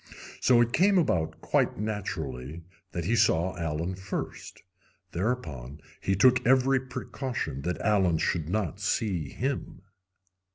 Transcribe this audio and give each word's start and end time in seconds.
So 0.39 0.61
it 0.61 0.73
came 0.73 0.97
about 0.97 1.41
quite 1.41 1.77
naturally 1.77 2.63
that 2.91 3.05
he 3.05 3.15
saw 3.15 3.55
Allen 3.59 3.93
first. 3.93 4.63
Thereupon 5.11 5.79
he 6.01 6.15
took 6.15 6.43
every 6.43 6.79
precaution 6.79 7.61
that 7.61 7.77
Allen 7.81 8.17
should 8.17 8.49
not 8.49 8.79
see 8.79 9.29
him. 9.29 9.83